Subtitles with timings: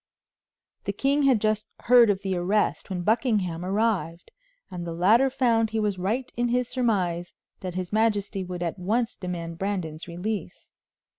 [0.85, 4.31] The king had just heard of the arrest when Buckingham arrived,
[4.71, 8.79] and the latter found he was right in his surmise that his majesty would at
[8.79, 10.73] once demand Brandon's release.